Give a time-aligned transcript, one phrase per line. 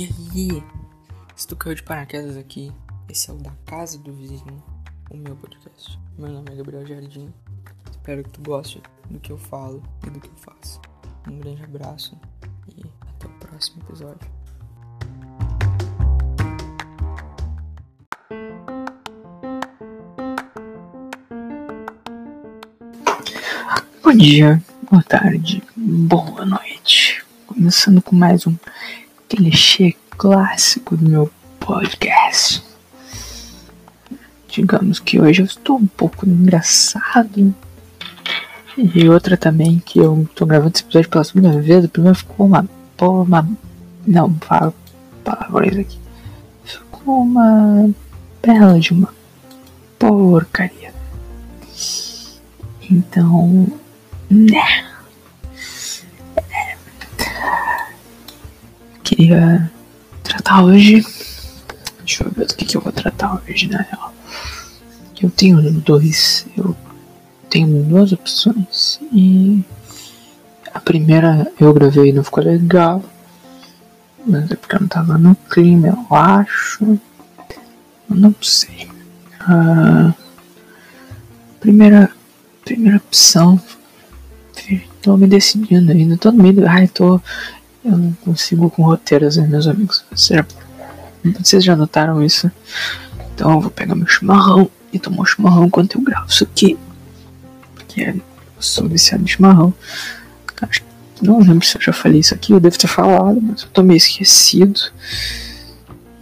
[0.00, 0.64] E aí?
[1.36, 2.72] Se tu caiu de paraquedas aqui,
[3.06, 4.64] esse é o Da Casa do Vizinho,
[5.10, 5.98] o meu podcast.
[6.16, 7.30] Meu nome é Gabriel Jardim.
[7.90, 10.80] Espero que tu goste do que eu falo e do que eu faço.
[11.28, 12.18] Um grande abraço
[12.74, 14.26] e até o próximo episódio.
[24.02, 27.22] Bom dia, boa tarde, boa noite.
[27.46, 28.56] Começando com mais um
[29.40, 32.62] clichê clássico do meu podcast.
[34.46, 37.54] Digamos que hoje eu estou um pouco engraçado.
[38.76, 41.86] E outra também que eu tô gravando esse episódio pela segunda vez.
[41.86, 42.68] O primeiro ficou uma
[42.98, 43.48] porra, uma.
[44.06, 44.74] Não, fala
[45.24, 45.98] palavras aqui.
[46.62, 47.90] Ficou uma
[48.42, 49.14] bela de uma
[49.98, 50.92] porcaria.
[52.90, 53.68] Então,
[54.28, 54.89] né.
[59.10, 59.68] Queria
[60.22, 61.04] tratar hoje.
[61.98, 64.14] Deixa eu ver do que, que eu vou tratar hoje, na real.
[65.20, 66.46] Eu tenho dois.
[66.56, 66.76] Eu
[67.50, 69.00] tenho duas opções.
[69.12, 69.64] E
[70.72, 73.02] a primeira eu gravei e não ficou legal.
[74.24, 76.84] Mas é porque eu não tava no clima, eu acho.
[78.08, 78.88] Eu não sei.
[79.40, 80.14] A
[81.58, 82.12] primeira,
[82.64, 83.60] primeira opção.
[85.02, 86.16] Tô me decidindo ainda.
[86.16, 86.64] Tô no meio.
[86.68, 87.20] Ai, tô.
[87.84, 90.04] Eu não consigo com roteiros, meus amigos.
[90.14, 90.44] Já,
[91.40, 92.50] vocês já notaram isso?
[93.34, 96.78] Então eu vou pegar meu chimarrão e tomar um chimarrão enquanto eu gravo isso aqui.
[97.74, 98.22] Porque eu
[98.58, 99.72] sou viciado em chimarrão.
[100.60, 100.82] Acho,
[101.22, 103.82] não lembro se eu já falei isso aqui, eu devo ter falado, mas eu tô
[103.82, 104.80] meio esquecido.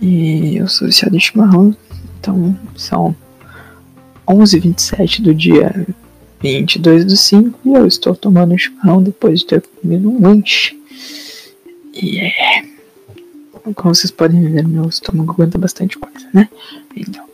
[0.00, 1.76] E eu sou viciado em chimarrão.
[2.20, 3.16] Então são
[4.26, 5.86] 11h27 do dia
[6.40, 10.78] 22 do 5 e eu estou tomando chimarrão depois de ter comido um lanche.
[12.00, 12.62] É.
[13.74, 16.48] Como vocês podem ver, meu estômago aguenta bastante coisa, né?
[16.96, 17.24] Então,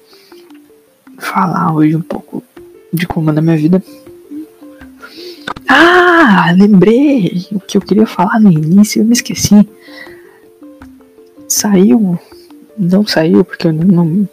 [1.18, 2.42] falar hoje um pouco
[2.92, 3.82] de como anda minha vida.
[5.68, 9.68] Ah, lembrei o que eu queria falar no início, eu me esqueci.
[11.48, 12.18] Saiu,
[12.76, 14.28] não saiu porque eu não,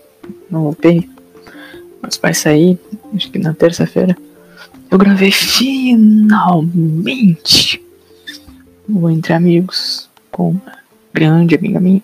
[0.49, 1.09] não, upei,
[2.01, 2.79] mas vai sair,
[3.13, 4.17] acho que na terça-feira.
[4.89, 6.71] Eu gravei finalmente
[8.89, 9.90] o Entre Amigos
[10.41, 10.77] com uma
[11.13, 12.01] grande amiga minha.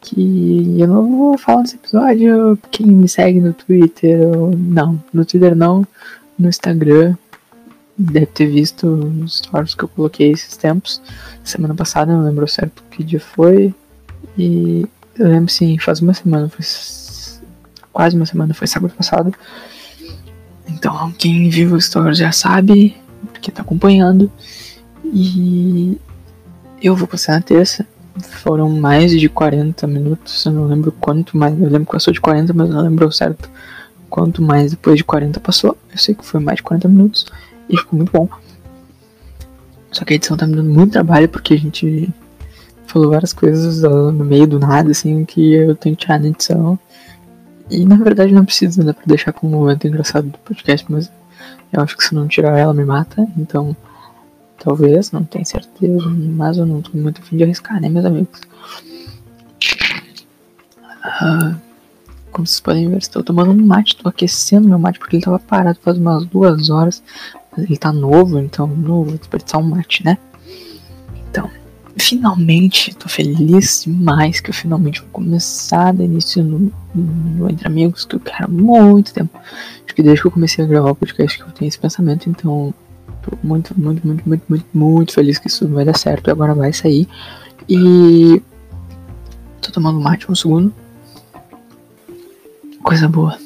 [0.00, 2.56] Que eu não vou falar nesse episódio.
[2.70, 4.18] Quem me segue no Twitter,
[4.56, 5.84] não, no Twitter não,
[6.38, 7.16] no Instagram.
[7.98, 11.02] Deve ter visto os stories que eu coloquei esses tempos.
[11.42, 13.74] Semana passada, não lembro certo que dia foi.
[14.38, 14.86] E
[15.18, 16.64] eu lembro sim, faz uma semana, foi
[17.92, 19.34] quase uma semana, foi sábado passado.
[20.68, 22.94] Então quem viu os stories já sabe,
[23.32, 24.30] porque tá acompanhando.
[25.04, 25.98] E
[26.86, 27.86] eu vou passar na terça.
[28.42, 30.44] Foram mais de 40 minutos.
[30.46, 31.54] Eu não lembro quanto mais.
[31.54, 33.50] Eu lembro que passou de 40, mas não lembro certo
[34.08, 35.76] quanto mais depois de 40 passou.
[35.92, 37.26] Eu sei que foi mais de 40 minutos.
[37.68, 38.28] E ficou muito bom.
[39.90, 42.08] Só que a edição tá me dando muito trabalho porque a gente
[42.86, 46.78] falou várias coisas no meio do nada, assim, que eu tenho que tirar na edição.
[47.70, 51.10] E na verdade não precisa, dá pra deixar como um momento engraçado do podcast, mas
[51.72, 53.76] eu acho que se não tirar ela me mata, então
[54.58, 58.40] Talvez, não tenho certeza, mas eu não tô muito afim de arriscar, né, meus amigos?
[61.02, 61.56] Ah,
[62.32, 65.38] como vocês podem ver, estou tomando um mate, estou aquecendo meu mate porque ele estava
[65.38, 67.02] parado faz umas duas horas.
[67.56, 70.18] Ele tá novo, então não vou desperdiçar um mate, né?
[71.30, 71.50] Então,
[71.96, 78.04] finalmente, estou feliz demais que eu finalmente vou começar a início no, no Entre Amigos,
[78.04, 79.38] que eu quero há muito tempo.
[79.38, 82.28] Acho que desde que eu comecei a gravar o podcast que eu tenho esse pensamento,
[82.28, 82.74] então
[83.28, 86.54] Tô muito, muito, muito, muito, muito, muito feliz que isso vai dar certo e agora
[86.54, 87.08] vai sair.
[87.68, 88.40] E.
[89.60, 90.72] Tô tomando mate um segundo.
[92.84, 93.36] Coisa boa.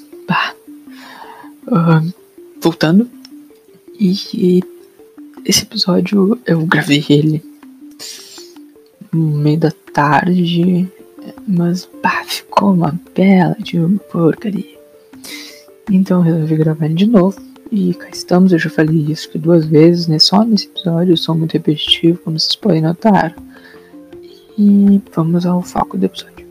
[1.66, 2.12] Uh,
[2.60, 3.08] voltando.
[3.98, 4.62] E,
[5.44, 7.42] esse episódio eu gravei ele
[9.10, 10.86] no meio da tarde.
[11.47, 14.78] Mas bah, ficou uma bela de uma porcaria.
[15.91, 17.49] Então eu resolvi gravar de novo.
[17.71, 20.19] E cá estamos, eu já falei isso duas vezes, né?
[20.19, 23.37] Só nesse episódio, eu sou muito repetitivo, como vocês podem notar.
[24.59, 26.49] E vamos ao foco do episódio.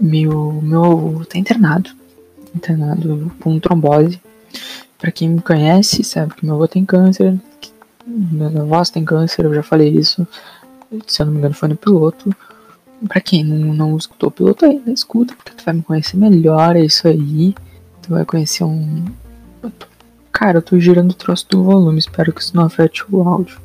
[0.00, 1.90] Meu, meu avô tá internado,
[2.54, 4.20] internado com trombose.
[4.98, 7.36] Para quem me conhece, sabe que meu avô tem câncer,
[8.06, 10.26] meus avós têm câncer, eu já falei isso.
[11.08, 12.30] Se eu não me engano, foi no piloto.
[13.08, 16.76] Pra quem não, não escutou o piloto ainda, escuta, porque tu vai me conhecer melhor,
[16.76, 17.52] é isso aí.
[18.00, 19.04] Tu vai conhecer um,
[20.34, 23.56] Cara, eu tô girando o troço do volume, espero que isso não afete o áudio.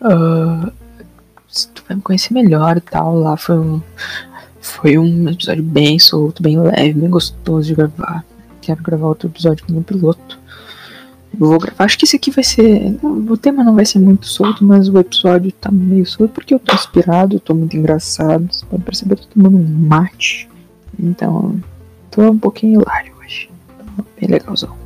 [0.00, 0.70] Uh,
[1.74, 3.18] tu vai me conhecer melhor e tal.
[3.18, 3.82] Lá foi um,
[4.60, 8.24] foi um episódio bem solto, bem leve, bem gostoso de gravar.
[8.60, 10.38] Quero gravar outro episódio com o piloto.
[11.32, 12.96] Eu vou gravar, acho que esse aqui vai ser.
[13.02, 16.60] O tema não vai ser muito solto, mas o episódio tá meio solto porque eu
[16.60, 18.46] tô inspirado, tô muito engraçado.
[18.48, 20.48] Você pode perceber que eu tô tomando um mate.
[20.96, 21.60] Então,
[22.12, 23.50] tô um pouquinho hilário hoje.
[24.16, 24.79] Bem legalzão.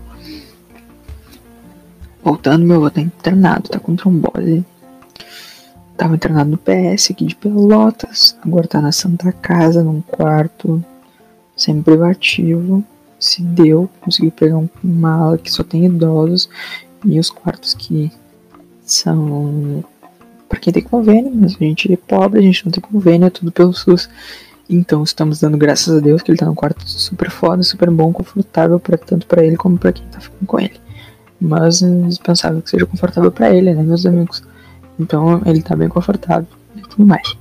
[2.25, 4.65] Voltando, meu avô tá internado, tá com trombose.
[5.97, 10.83] Tava internado no PS aqui de Pelotas, agora tá na Santa Casa, num quarto
[11.57, 12.83] semi-privativo
[13.25, 16.49] se deu, consegui pegar uma ala que só tem idosos
[17.05, 18.13] e os quartos que
[18.85, 19.85] são
[20.49, 23.31] para quem tem convênio, mas a gente é pobre, a gente não tem convênio, é
[23.31, 24.09] tudo pelo SUS.
[24.69, 28.13] Então estamos dando graças a Deus que ele tá num quarto super foda, super bom,
[28.13, 30.84] confortável tanto para ele como para quem tá ficando com ele.
[31.45, 34.43] Mas é indispensável que seja confortável para ele, né, meus amigos?
[34.99, 37.37] Então ele tá bem confortável e tudo mais.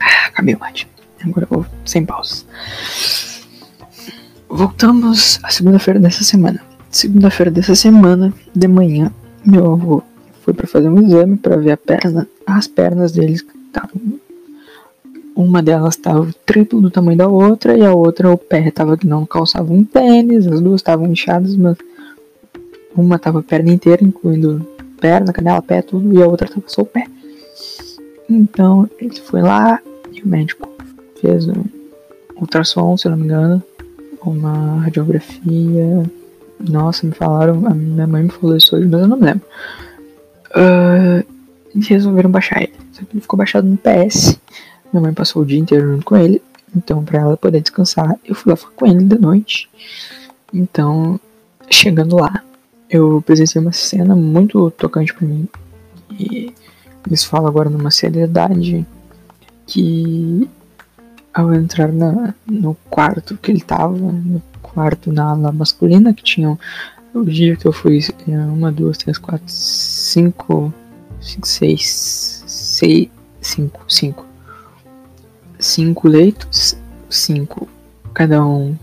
[0.00, 0.88] Ah, acabei o mate.
[1.24, 2.44] Agora eu vou sem pausas.
[4.48, 6.60] Voltamos à segunda-feira dessa semana.
[6.90, 9.12] Segunda-feira dessa semana, de manhã,
[9.44, 10.02] meu avô
[10.42, 12.26] foi para fazer um exame para ver a perna.
[12.44, 14.18] As pernas deles estavam.
[15.34, 19.06] Uma delas estava triplo do tamanho da outra e a outra o pé estava que
[19.06, 20.46] não calçava um tênis.
[20.46, 21.76] As duas estavam inchadas, mas
[22.94, 24.66] uma estava a perna inteira, incluindo
[25.00, 27.06] perna, canela, pé, tudo, e a outra estava só o pé.
[28.28, 29.80] Então ele foi lá
[30.12, 30.68] e o médico
[31.20, 31.64] fez um
[32.36, 33.62] ultrassom, se não me engano,
[34.24, 36.10] uma radiografia.
[36.60, 39.42] Nossa, me falaram, a minha mãe me falou isso hoje, mas eu não me lembro.
[40.50, 41.24] Uh,
[41.74, 42.74] e resolveram baixar ele.
[42.92, 44.38] Só que ele ficou baixado no PS.
[44.92, 46.42] Minha mãe passou o dia inteiro junto com ele.
[46.76, 49.68] Então, para ela poder descansar, eu fui lá ficar com ele da noite.
[50.52, 51.18] Então,
[51.70, 52.42] chegando lá,
[52.88, 55.48] eu presenciei uma cena muito tocante para mim.
[56.18, 56.52] E
[57.06, 58.86] eles falam agora numa seriedade
[59.66, 60.48] que
[61.32, 66.58] ao entrar na, no quarto que ele tava, no quarto na ala masculina, que tinham
[67.14, 70.72] o dia que eu fui é, uma, duas, três, quatro, cinco,
[71.20, 73.08] cinco, seis, seis,
[73.40, 74.26] cinco, cinco,
[75.62, 76.76] cinco leitos,
[77.08, 77.68] cinco,
[78.12, 78.76] cada um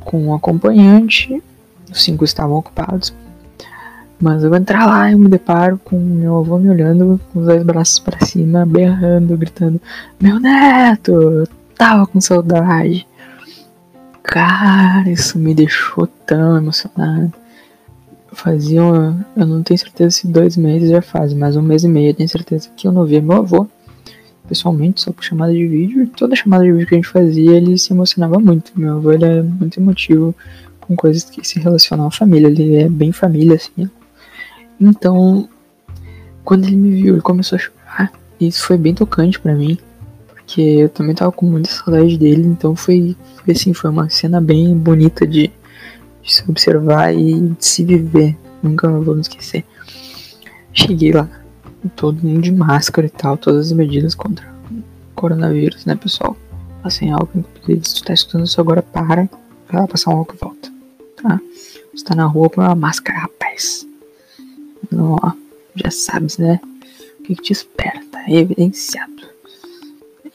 [0.00, 1.42] com um acompanhante,
[1.90, 3.12] os cinco estavam ocupados.
[4.20, 7.46] Mas eu vou entrar lá e me deparo com meu avô me olhando com os
[7.46, 9.80] dois braços para cima, berrando, gritando:
[10.20, 11.46] Meu neto,
[11.76, 13.06] tava com saudade.
[14.22, 17.32] Cara, isso me deixou tão emocionado.
[18.32, 22.10] Fazia, eu não tenho certeza se dois meses já faz, mas um mês e meio
[22.10, 23.66] eu tenho certeza que eu não via meu avô
[24.46, 26.02] pessoalmente, só por chamada de vídeo.
[26.02, 28.72] E toda chamada de vídeo que a gente fazia, ele se emocionava muito.
[28.74, 30.34] Meu avô ele é muito emotivo
[30.80, 32.48] com coisas que se relacionam à família.
[32.48, 33.90] Ele é bem família, assim.
[34.80, 35.48] Então,
[36.44, 38.12] quando ele me viu, ele começou a chorar.
[38.40, 39.78] E isso foi bem tocante para mim
[40.46, 44.40] que eu também tava com muita saudade dele, então foi, foi assim, foi uma cena
[44.40, 45.50] bem bonita de,
[46.22, 48.36] de se observar e de se viver.
[48.62, 49.64] Nunca vou esquecer.
[50.72, 51.28] Cheguei lá,
[51.88, 54.82] todo mundo de máscara e tal, todas as medidas contra o
[55.14, 56.36] coronavírus, né, pessoal?
[56.82, 59.28] Passem álcool, inclusive, se tu tá escutando isso agora, para,
[59.70, 60.72] vai lá passar um álcool e volta,
[61.16, 61.40] tá?
[61.94, 63.86] Você tá na rua com uma máscara, rapaz.
[64.90, 65.32] Não, ó,
[65.74, 66.60] já sabes, né?
[67.18, 69.12] O que, que te espera, tá evidenciado.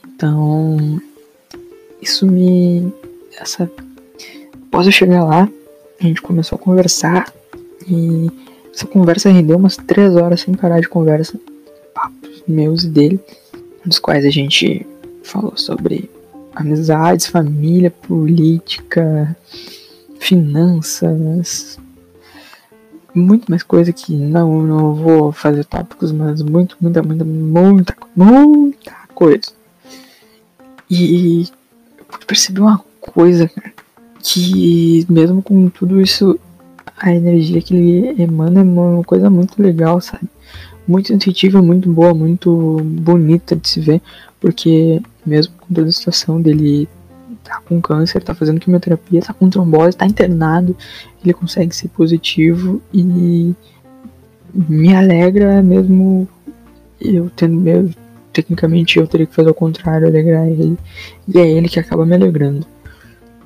[0.03, 0.99] Então,
[2.01, 2.91] isso me.
[3.39, 3.71] Essa.
[4.67, 5.49] Após eu chegar lá,
[5.99, 7.31] a gente começou a conversar
[7.87, 8.29] e
[8.73, 11.39] essa conversa rendeu umas três horas sem parar de conversa,
[11.93, 13.19] papos meus e dele,
[13.85, 14.85] dos quais a gente
[15.23, 16.09] falou sobre
[16.55, 19.35] amizades, família, política,
[20.19, 21.79] finanças,
[23.13, 28.95] muito mais coisa que não, não vou fazer tópicos, mas muito, muita, muita, muita, muita
[29.13, 29.51] coisa.
[30.89, 31.47] E
[31.97, 33.73] eu percebi uma coisa, cara,
[34.21, 36.39] que mesmo com tudo isso,
[37.01, 40.27] a energia que ele emana é uma coisa muito legal, sabe?
[40.87, 44.01] Muito intuitiva, muito boa, muito bonita de se ver,
[44.39, 46.87] porque mesmo com toda a situação dele
[47.43, 50.75] tá com câncer, tá fazendo quimioterapia, tá com trombose, tá internado,
[51.23, 53.55] ele consegue ser positivo e
[54.53, 56.27] me alegra mesmo
[56.99, 57.89] eu tendo meu
[58.31, 60.77] tecnicamente eu teria que fazer o contrário, alegrar ele.
[61.27, 62.65] E é ele que acaba me alegrando.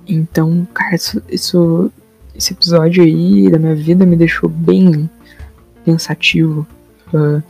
[0.08, 1.92] Então, cara, isso, isso,
[2.36, 5.10] esse episódio aí da minha vida me deixou bem
[5.84, 6.68] pensativo.
[7.14, 7.42] Uh,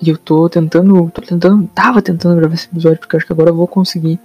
[0.00, 3.50] e eu tô tentando, tô tentando, tava tentando gravar esse episódio porque acho que agora
[3.50, 4.18] eu vou conseguir.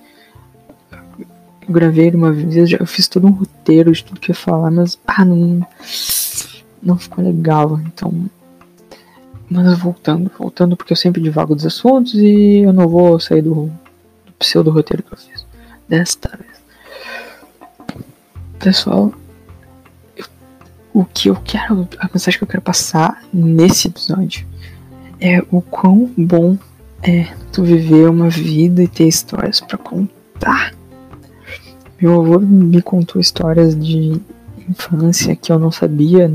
[0.92, 4.34] Eu gravei ele uma vez, já eu fiz todo um roteiro de tudo que eu
[4.34, 5.66] ia falar, mas ah, não,
[6.82, 7.80] não ficou legal.
[7.86, 8.30] Então,
[9.50, 13.72] Mas voltando, voltando, porque eu sempre divago dos assuntos e eu não vou sair do,
[14.26, 15.46] do pseudo roteiro que eu fiz.
[15.88, 16.64] Desta vez.
[18.60, 19.14] Pessoal,
[20.94, 24.46] o que eu quero, a mensagem que eu quero passar nesse episódio
[25.20, 26.58] é o quão bom
[27.02, 30.74] é tu viver uma vida e ter histórias para contar.
[32.00, 34.22] Meu avô me contou histórias de
[34.70, 36.32] infância que eu não sabia.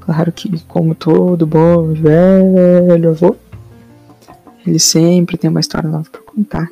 [0.00, 3.36] Claro que, como todo bom velho avô,
[4.66, 6.68] ele sempre tem uma história nova para contar.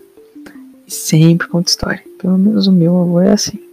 [0.87, 2.03] E sempre conta história.
[2.19, 3.68] Pelo menos o meu avô é assim.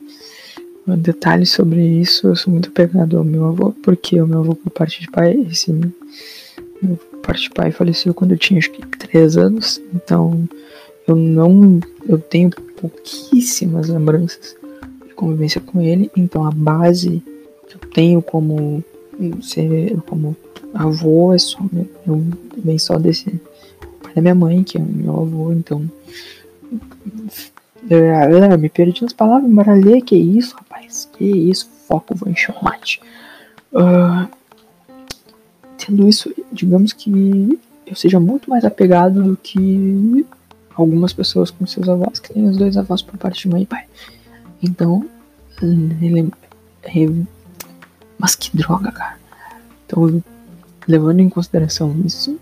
[0.87, 4.55] Um detalhe sobre isso, eu sou muito apegado ao meu avô, porque o meu avô,
[4.55, 5.91] por parte de pai, esse meu
[7.25, 10.47] parte de pai faleceu quando eu tinha acho que 3 anos, então
[11.07, 11.79] eu não.
[12.07, 14.55] Eu tenho pouquíssimas lembranças
[15.07, 17.23] de convivência com ele, então a base
[17.67, 18.83] que eu tenho como
[19.41, 20.35] ser como
[20.73, 21.59] avô é só
[22.05, 22.23] eu,
[22.57, 23.39] vem só desse
[24.03, 25.89] pai da minha mãe, que é meu avô, então.
[27.89, 30.55] Eu, eu me perdi nas palavras, embaralhei, que isso,
[30.95, 33.01] rapaz, que isso, foco, vou encher o mate.
[33.73, 34.29] Uh,
[35.77, 40.25] tendo isso, digamos que eu seja muito mais apegado do que
[40.73, 43.65] algumas pessoas com seus avós, que têm os dois avós por parte de mãe e
[43.65, 43.85] pai.
[44.63, 45.05] Então,
[45.61, 46.31] ele,
[46.83, 47.27] ele,
[48.17, 49.17] mas que droga, cara.
[49.85, 50.23] Então,
[50.87, 52.39] levando em consideração isso,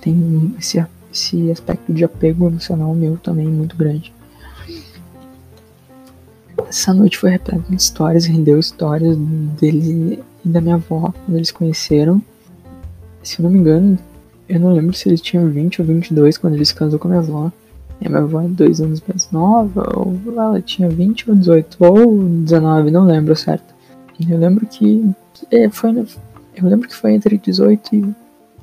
[0.00, 4.15] tem esse, esse aspecto de apego emocional meu também muito grande.
[6.68, 11.50] Essa noite foi repleta de histórias, rendeu histórias dele e da minha avó, quando eles
[11.50, 12.22] conheceram
[13.26, 13.98] se eu não me engano,
[14.48, 17.10] eu não lembro se ele tinha 20 ou 22 quando ele se casou com a
[17.10, 17.50] minha avó.
[18.00, 21.76] E a minha avó é dois anos mais nova, ou ela tinha 20 ou 18,
[21.80, 23.74] ou 19, não lembro certo.
[24.28, 25.10] Eu lembro que,
[25.50, 28.14] é, foi, eu lembro que foi entre 18 e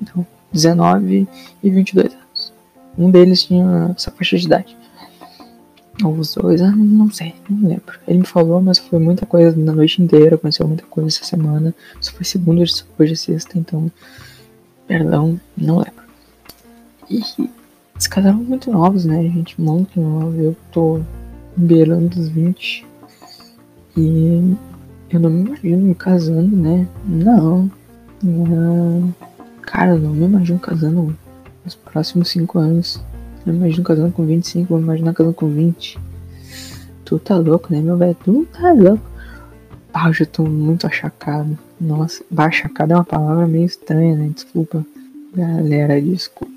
[0.01, 1.27] então, 19
[1.61, 2.53] e 22 anos.
[2.97, 4.77] Um deles tinha essa faixa de idade.
[6.03, 7.99] Ou os dois, ah, não sei, não lembro.
[8.07, 11.73] Ele me falou, mas foi muita coisa na noite inteira, aconteceu muita coisa essa semana.
[12.01, 12.63] Isso foi segunda,
[12.97, 13.91] hoje é sexta, então
[14.87, 16.03] Perdão, não lembro.
[17.09, 17.15] E
[17.95, 19.59] eles casaram muito novos, né, gente?
[19.59, 20.37] Muito novos.
[20.37, 21.01] Eu tô
[21.55, 22.85] beirando os 20.
[23.95, 24.55] E
[25.09, 26.87] eu não me imagino me casando, né?
[27.05, 27.71] Não.
[28.21, 29.15] não.
[29.61, 31.17] Cara, eu não me imagino casando
[31.63, 33.03] nos próximos 5 anos.
[33.45, 35.99] Eu imagino casando com 25, vou imaginar casando com 20.
[37.03, 38.15] Tu tá louco, né, meu velho?
[38.23, 39.03] Tu tá louco.
[39.93, 41.57] Ah, eu já tô muito achacado.
[41.79, 44.31] Nossa, achacado é uma palavra meio estranha, né?
[44.33, 44.85] Desculpa,
[45.35, 46.53] galera, desculpa.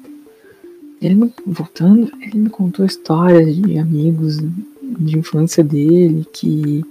[1.02, 6.84] Ele me, voltando, ele me contou histórias de amigos de infância dele que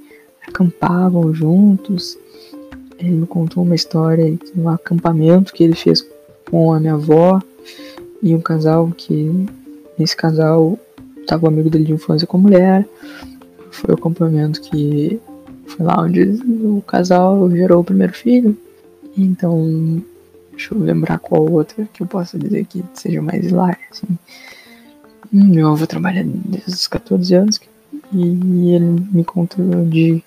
[0.48, 2.18] acampavam juntos.
[3.00, 6.06] Ele me contou uma história de um acampamento que ele fez
[6.50, 7.42] com a minha avó
[8.22, 9.48] e um casal que
[9.98, 10.78] nesse casal
[11.22, 12.88] estava um amigo dele de infância com a mulher.
[13.72, 15.20] Foi o acampamento que
[15.68, 18.58] foi lá onde o casal gerou o primeiro filho.
[19.18, 20.04] Então,
[20.52, 24.08] deixa eu lembrar qual outra que eu posso dizer que seja mais hilária, assim.
[25.32, 27.60] Meu avô trabalha desde os 14 anos
[28.14, 30.24] e ele me contou de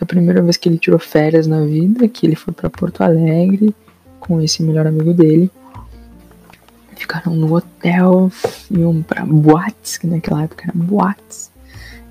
[0.00, 3.74] a primeira vez que ele tirou férias na vida, que ele foi para Porto Alegre
[4.20, 5.50] com esse melhor amigo dele.
[6.96, 8.30] Ficaram no hotel,
[8.70, 11.50] iam para boates, que naquela época era boates.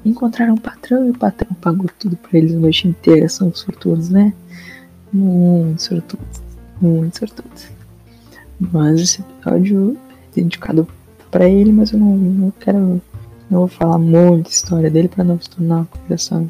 [0.04, 3.30] Encontraram um patrão e o patrão pagou tudo pra eles a noite inteira.
[3.30, 4.34] São sortudos, né?
[5.14, 6.42] Muito sortudos.
[6.82, 7.68] Muito sortudos.
[8.60, 9.98] Mas esse episódio
[10.36, 10.88] é dedicado
[11.30, 13.02] para ele, mas eu não, não quero.
[13.50, 16.50] Não vou falar muito história dele para não se tornar uma conversação.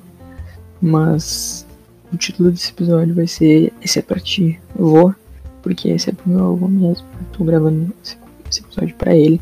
[0.81, 1.65] Mas
[2.11, 5.13] o título desse episódio vai ser Esse é pra ti, avô.
[5.61, 7.05] Porque esse é pro meu avô mesmo.
[7.19, 8.17] Eu tô gravando esse,
[8.49, 9.41] esse episódio para ele.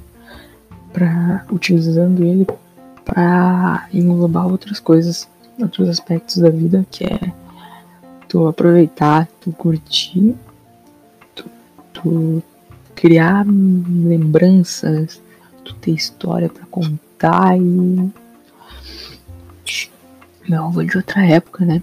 [0.92, 2.48] Pra, utilizando ele
[3.06, 5.28] para englobar outras coisas,
[5.60, 7.32] outros aspectos da vida, que é
[8.28, 10.36] tu aproveitar, tu curtir,
[11.34, 11.46] tu,
[11.94, 12.44] tu
[12.94, 15.22] criar lembranças,
[15.64, 18.12] tu ter história para contar e
[20.48, 21.82] meu avô de outra época, né?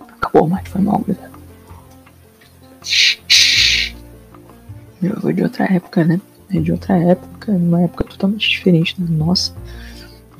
[0.00, 1.33] Acabou, mas foi mal, obrigado.
[5.12, 6.20] Avô de outra época, né?
[6.50, 9.54] É de outra época, uma época totalmente diferente da nossa.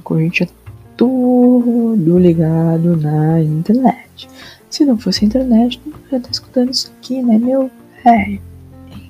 [0.05, 0.49] A gente é
[0.97, 4.29] tudo ligado na internet.
[4.69, 7.71] Se não fosse a internet, não ia estar escutando isso aqui, né, meu
[8.05, 8.41] velho?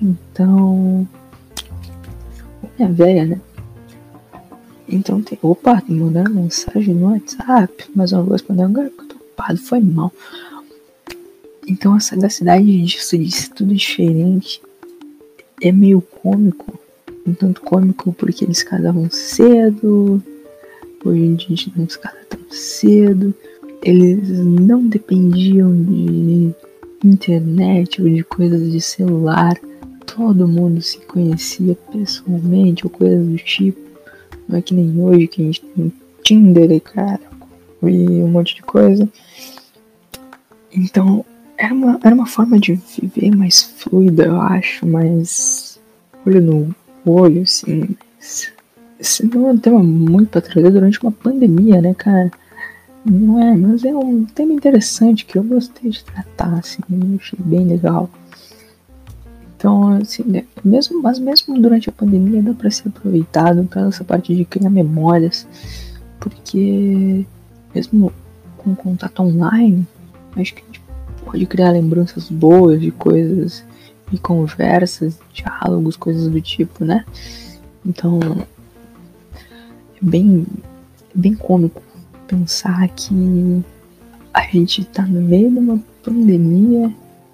[0.01, 1.07] Então.
[2.77, 3.41] Minha velha, né?
[4.87, 5.37] Então tem.
[5.41, 9.57] Opa, mandando mensagem no WhatsApp, mas eu não vou responder agora porque eu tô ocupado,
[9.57, 10.11] foi mal.
[11.67, 14.61] Então a sagacidade disso, de ser tudo diferente,
[15.67, 16.79] é meio cômico.
[17.25, 20.21] Um tanto cômico porque eles casavam cedo,
[21.03, 23.33] hoje em dia a gente não se casa tão cedo.
[23.83, 26.51] Eles não dependiam de
[27.03, 29.59] internet ou de coisas de celular.
[30.05, 33.79] Todo mundo se conhecia pessoalmente ou coisas do tipo.
[34.47, 35.91] Não é que nem hoje que a gente tem
[36.23, 37.21] Tinder e cara
[37.83, 39.07] e um monte de coisa.
[40.71, 41.25] Então
[41.57, 45.79] era uma, era uma forma de viver mais fluida, eu acho, mais
[46.25, 47.95] olho no olho, assim.
[48.99, 52.31] Esse não é um tema muito pra trazer durante uma pandemia, né, cara?
[53.05, 57.39] Não é, mas é um tema interessante que eu gostei de tratar, assim, eu achei
[57.43, 58.09] bem legal.
[59.55, 64.03] Então, assim, né, mesmo, mas mesmo durante a pandemia dá para ser aproveitado para essa
[64.03, 65.47] parte de criar memórias,
[66.19, 67.25] porque
[67.73, 68.11] mesmo
[68.57, 69.87] com contato online,
[70.35, 70.84] acho que a gente
[71.35, 73.65] pode criar lembranças boas de coisas,
[74.09, 77.03] de conversas, diálogos, coisas do tipo, né?
[77.85, 78.19] Então,
[79.41, 80.45] é bem,
[81.13, 81.83] é bem cômico
[82.25, 83.61] pensar que
[84.33, 86.89] a gente tá no meio de uma pandemia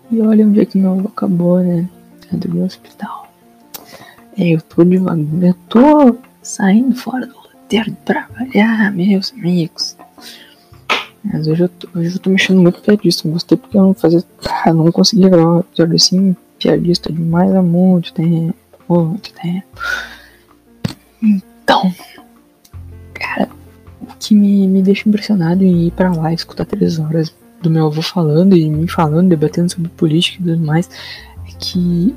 [0.10, 1.88] e olha onde é que meu avô acabou, né?
[2.32, 3.32] Dentro do hospital.
[4.36, 9.96] É, eu tô devagar, eu tô saindo fora do roteiro de trabalhar, meus amigos.
[11.24, 13.28] Mas hoje eu tô, hoje eu tô mexendo muito piadista.
[13.28, 14.24] Eu gostei porque eu não fazia.
[14.66, 18.56] Ah, não conseguia gravar episódio assim, piadista demais há muito tempo.
[18.88, 19.68] Muito tempo.
[21.22, 21.94] Então,
[23.14, 23.50] cara,
[24.02, 27.70] o que me, me deixa impressionado em ir pra lá e escutar três horas do
[27.70, 30.90] meu avô falando e me falando, debatendo sobre política e tudo mais,
[31.48, 32.16] é que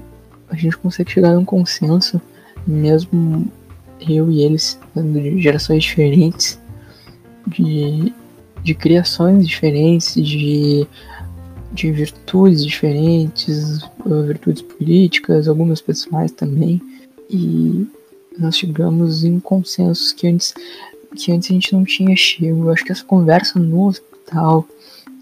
[0.49, 2.21] a gente consegue chegar a um consenso,
[2.67, 3.51] mesmo
[4.01, 6.59] eu e eles, de gerações diferentes,
[7.47, 8.13] de,
[8.65, 10.87] de criações diferentes, de,
[11.71, 13.81] de virtudes diferentes,
[14.27, 16.81] virtudes políticas, algumas pessoais também,
[17.31, 17.87] e
[18.39, 20.55] nós chegamos em consensos que antes
[21.15, 22.65] que antes a gente não tinha chego.
[22.65, 24.67] Eu acho que essa conversa no hospital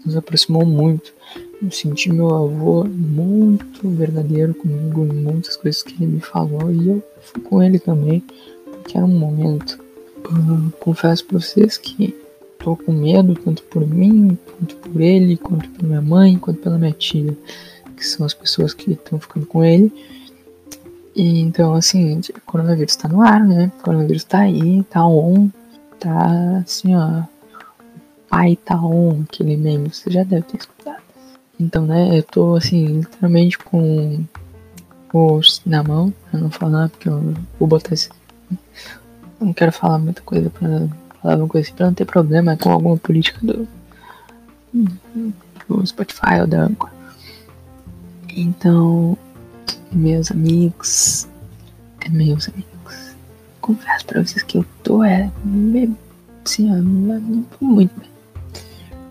[0.03, 1.13] nos aproximou muito.
[1.61, 7.03] Eu senti meu avô muito verdadeiro comigo muitas coisas que ele me falou e eu
[7.21, 8.23] fui com ele também,
[8.65, 9.79] porque era um momento.
[10.25, 12.15] Uh, confesso pra vocês que
[12.63, 16.77] tô com medo tanto por mim, quanto por ele, quanto por minha mãe, quanto pela
[16.77, 17.37] minha tia,
[17.95, 19.91] que são as pessoas que estão ficando com ele.
[21.13, 23.71] E então, assim, o coronavírus tá no ar, né?
[23.79, 25.49] O coronavírus tá aí, tá on,
[25.99, 27.23] tá assim, ó.
[28.29, 31.03] Pai tá on, aquele meme, você já deve ter escutado.
[31.59, 34.23] Então, né, eu tô assim, literalmente com
[35.13, 38.09] o na mão, eu não falar porque eu vou botar esse.
[39.39, 40.87] Não quero falar muita coisa pra
[41.23, 43.67] falar alguma coisa assim, pra não ter problema com alguma política do,
[45.67, 46.89] do Spotify ou da Anchor.
[48.35, 49.17] Então,
[49.91, 51.27] meus amigos,
[52.09, 52.73] meus amigos
[53.63, 55.31] confesso pra vocês que eu tô é,
[56.45, 56.81] assim, ó,
[57.61, 58.09] muito bem.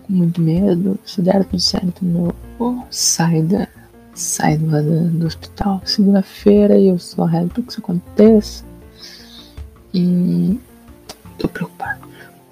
[0.03, 0.99] Com muito medo.
[1.05, 2.33] Se der tudo certo, meu.
[2.59, 3.67] Oh, sai da.
[4.13, 8.63] Sai do, do hospital segunda-feira e eu só rezo pra que isso aconteça.
[9.91, 10.59] E
[11.39, 12.02] tô preocupado.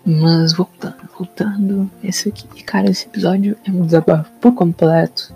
[0.05, 5.33] Mas voltando, voltando, esse aqui, cara, esse episódio é um desabafo por completo.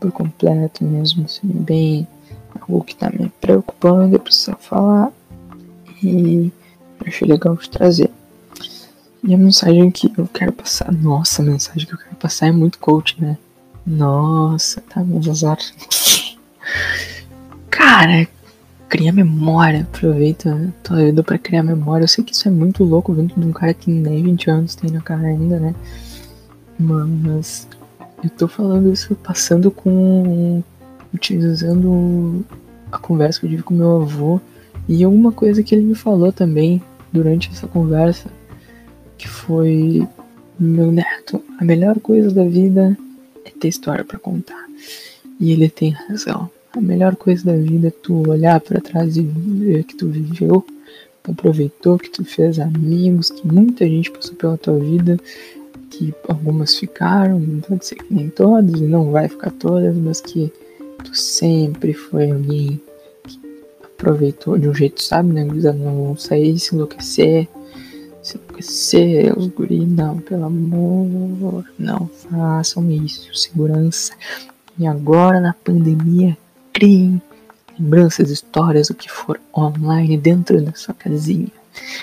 [0.00, 2.06] Por completo mesmo, assim, bem
[2.60, 5.12] algo que tá me preocupando, eu preciso falar
[6.02, 6.50] e
[7.06, 8.10] achei legal de trazer.
[9.22, 12.52] E a mensagem que eu quero passar, nossa, a mensagem que eu quero passar é
[12.52, 13.38] muito coach, né?
[13.86, 15.58] Nossa, tá, meus azar.
[17.70, 18.26] Cara,
[18.92, 22.04] cria memória, aproveita tua vida pra criar memória.
[22.04, 24.74] Eu sei que isso é muito louco vindo de um cara que nem 20 anos
[24.74, 25.74] tem na cara ainda, né?
[26.78, 27.66] Mas
[28.22, 30.62] eu tô falando isso passando com.
[31.14, 32.44] utilizando
[32.92, 34.38] a conversa que eu tive com meu avô
[34.86, 38.28] e uma coisa que ele me falou também durante essa conversa,
[39.16, 40.06] que foi:
[40.60, 42.94] Meu neto, a melhor coisa da vida
[43.42, 44.66] é ter história para contar.
[45.40, 46.50] E ele tem razão.
[46.74, 50.64] A melhor coisa da vida é tu olhar para trás e ver que tu viveu,
[51.22, 55.18] tu aproveitou, que tu fez amigos, que muita gente passou pela tua vida,
[55.90, 60.50] que algumas ficaram, pode ser que nem todas, e não vai ficar todas, mas que
[61.04, 62.80] tu sempre foi alguém
[64.02, 65.44] aproveitou de um jeito, sabe, né?
[65.44, 67.48] Não sair se enlouquecer.
[68.20, 74.12] Se enlouquecer, os guri, não, pelo amor, não façam isso, segurança.
[74.78, 76.36] E agora na pandemia,
[76.82, 77.22] criem
[77.78, 81.46] lembranças, histórias, o que for online dentro da sua casinha.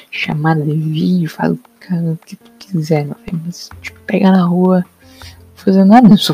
[0.09, 3.41] Chamada de vídeo, fala o que tu quiser, meu filho.
[3.45, 4.85] Mas, tipo, pegar na rua,
[5.55, 6.33] fazer nada, só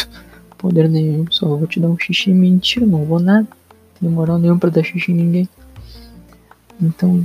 [0.56, 2.32] poder nenhum, só vou te dar um xixi.
[2.32, 3.46] Mentira, não vou nada.
[3.46, 5.48] Não tenho moral nenhum pra dar xixi em ninguém.
[6.80, 7.24] Então,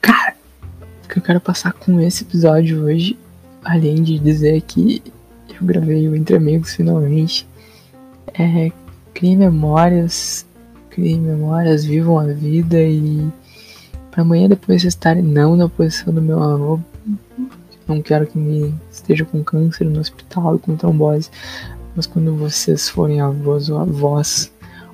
[0.00, 0.34] cara,
[1.04, 3.16] o que eu quero passar com esse episódio hoje,
[3.64, 5.00] além de dizer que
[5.48, 7.48] eu gravei o Entre Amigos finalmente,
[8.34, 8.72] é
[9.14, 10.46] criem memórias,
[10.90, 13.28] criem memórias, vivam a vida e
[14.10, 16.80] para amanhã depois vocês estarem não na posição do meu avô.
[17.86, 21.30] Não quero que me esteja com câncer no hospital com trombose.
[21.94, 24.52] Mas quando vocês forem avós ou avós,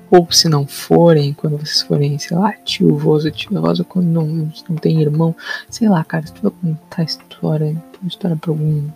[0.09, 4.51] ou se não forem, quando vocês forem, sei lá, tio, ou tio, ou quando não,
[4.69, 5.35] não tem irmão,
[5.69, 8.87] sei lá, cara, se tu vai contar história, história pra algum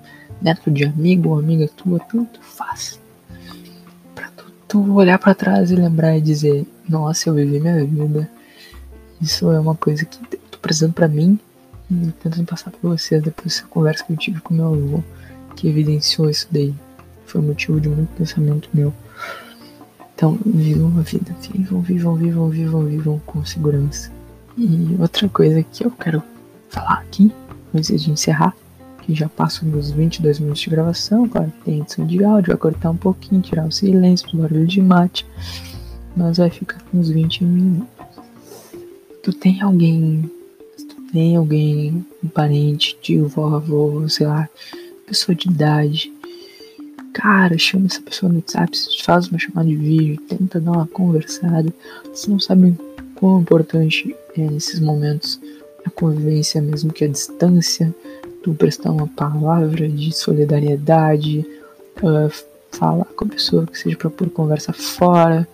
[0.41, 3.00] neto de amigo ou amiga tua, tanto faz.
[4.71, 8.29] Tu, olhar para trás e lembrar e dizer, nossa, eu vivi minha vida
[9.21, 10.17] isso é uma coisa que
[10.49, 11.39] tô precisando para mim
[11.91, 15.03] e tentando passar para vocês depois dessa conversa que eu tive com meu avô,
[15.55, 16.73] que evidenciou isso daí.
[17.27, 18.91] Foi motivo de muito pensamento meu.
[20.15, 24.11] Então, vivam a vida, vivam, vivam, vivam, vivam, vivam com segurança.
[24.57, 26.23] E outra coisa que eu quero
[26.69, 27.31] falar aqui,
[27.75, 28.55] antes de encerrar,
[29.01, 32.57] que já passam dos 22 minutos de gravação, claro que tem edição de áudio, vai
[32.57, 35.25] cortar um pouquinho, tirar o silêncio, o barulho de mate,
[36.15, 38.01] mas vai ficar com uns 20 minutos
[39.21, 40.29] tu tem alguém,
[40.77, 44.49] tu tem alguém, um parente, tio, vó, avô, sei lá,
[45.05, 46.11] pessoa de idade,
[47.13, 48.71] cara, chama essa pessoa no WhatsApp,
[49.03, 51.71] faz uma chamada de vídeo, tenta dar uma conversada.
[52.05, 52.77] Vocês não sabem
[53.15, 55.39] quão importante é nesses momentos
[55.85, 57.93] a convivência, mesmo que a distância,
[58.41, 61.45] tu prestar uma palavra de solidariedade,
[62.01, 62.31] uh,
[62.71, 65.47] falar com a pessoa que seja para pôr conversa fora,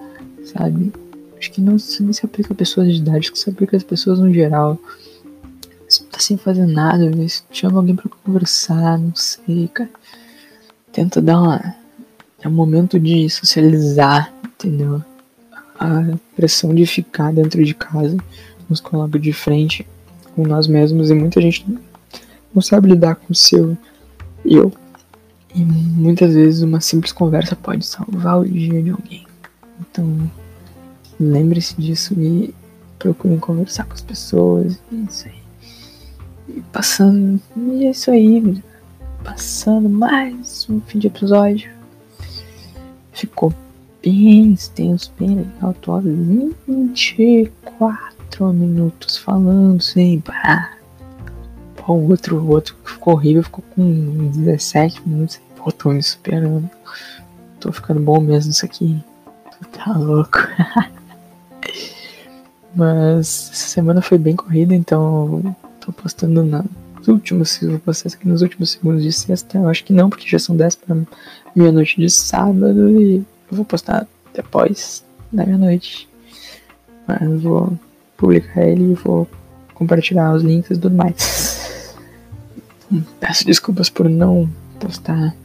[0.45, 0.93] sabe?
[1.37, 4.19] Acho que não, se aplica a pessoas de idade, acho que se aplica às pessoas
[4.19, 4.79] no geral.
[5.87, 7.09] Se tá sem fazer nada,
[7.51, 9.89] chama alguém pra conversar, não sei, cara.
[10.91, 11.75] Tenta dar uma.
[12.41, 15.01] É um momento de socializar, entendeu?
[15.79, 18.17] A pressão de ficar dentro de casa
[18.69, 19.87] nos coloca de frente
[20.35, 21.65] com nós mesmos e muita gente
[22.53, 23.77] não sabe lidar com o seu
[24.45, 24.71] eu.
[25.53, 29.25] E muitas vezes uma simples conversa pode salvar o dia de alguém.
[29.79, 30.29] Então,
[31.19, 32.53] Lembre-se disso e
[32.99, 34.79] procurem conversar com as pessoas.
[34.91, 35.41] É isso aí.
[36.49, 37.41] E passando.
[37.55, 38.63] E é isso aí.
[39.23, 41.71] Passando mais um fim de episódio.
[43.11, 43.51] Ficou
[44.03, 45.73] bem extenso, bem legal.
[45.81, 50.76] Tô 24 minutos falando sem parar.
[51.87, 55.39] O outro, o outro que ficou horrível ficou com 17 minutos.
[55.55, 56.69] Pô, tô me superando.
[57.59, 59.01] Tô ficando bom mesmo isso aqui.
[59.71, 60.39] Tá louco.
[62.75, 66.65] Mas essa semana foi bem corrida, então tô postando nas
[67.07, 69.57] últimos, vou postar aqui nos últimos segundos de sexta.
[69.57, 70.97] Eu acho que não, porque já são 10 para
[71.55, 73.25] meia-noite de sábado e eu
[73.57, 76.07] vou postar depois da meia-noite.
[77.07, 77.73] Mas vou
[78.17, 79.27] publicar ele e vou
[79.73, 81.46] compartilhar os links e tudo mais.
[83.19, 85.35] Peço desculpas por não postar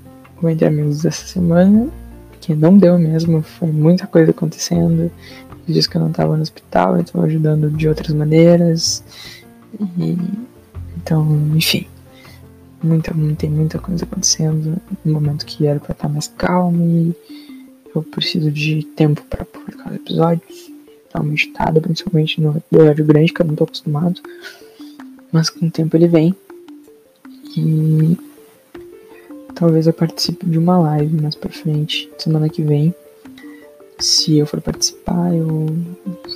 [0.41, 1.89] o Entre Amigos dessa semana,
[2.41, 5.11] que não deu mesmo, foi muita coisa acontecendo
[5.67, 9.03] disse que eu não estava no hospital, então ajudando de outras maneiras.
[9.99, 10.17] E,
[10.97, 11.87] então, enfim,
[12.83, 17.15] muita, tem muita coisa acontecendo no momento que era para estar mais calmo e
[17.95, 20.73] eu preciso de tempo para publicar os episódios.
[21.13, 24.21] Dar uma editada, principalmente no episódio grande, que eu não tô acostumado.
[25.31, 26.35] Mas com o tempo ele vem.
[27.57, 28.19] E
[29.55, 32.95] talvez eu participe de uma live mais pra frente, semana que vem
[34.03, 35.69] se eu for participar, eu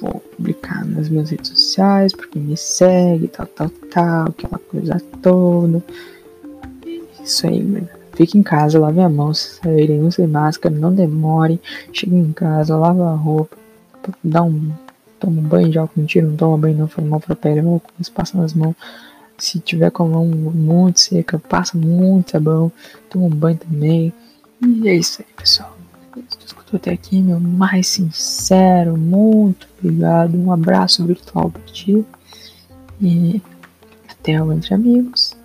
[0.00, 5.83] vou publicar nas minhas redes sociais, porque me segue, tal, tal, tal, aquela coisa toda.
[7.22, 7.88] Isso aí, mano.
[8.12, 11.61] Fique em casa, lave a mão, se saírem, use máscara, não demore.
[11.92, 13.57] Chegue em casa, lava a roupa,
[14.22, 14.70] dá um.
[15.18, 17.81] Toma um banho de álcool, mentira, não toma banho não, foi mal pra pele, não,
[18.14, 18.76] passa nas mãos.
[19.38, 22.72] Se tiver com a mão muito seca, passa muito sabão,
[23.11, 24.12] toma um banho também.
[24.62, 25.77] E é isso aí, pessoal
[26.44, 30.37] escutou até aqui, meu mais sincero, muito obrigado.
[30.37, 32.05] Um abraço virtual para ti.
[33.01, 33.42] E
[34.09, 35.37] até o Entre Amigos.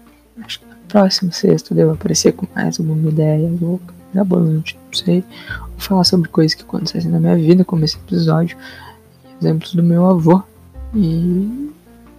[0.42, 4.94] Acho que na próxima sexta eu devo aparecer com mais alguma ideia louca, mirabolante, não
[4.94, 5.24] sei.
[5.60, 8.58] Vou falar sobre coisas que acontecem na minha vida, como esse episódio.
[9.42, 10.42] Exemplos do meu avô.
[10.96, 11.72] E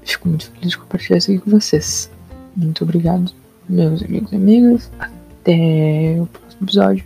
[0.05, 2.11] fico muito feliz de compartilhar isso aqui com vocês.
[2.57, 3.33] Muito obrigado,
[3.69, 4.91] meus amigos e amigas.
[4.99, 7.05] Até o próximo episódio.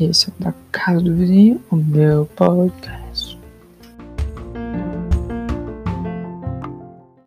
[0.00, 3.03] Esse é o da casa do vizinho, o meu podcast.